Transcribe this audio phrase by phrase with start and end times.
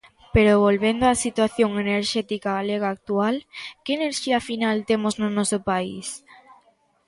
[0.33, 3.35] Pero volvendo á situación enerxética galega actual:
[3.83, 6.07] que enerxía final temos no noso país?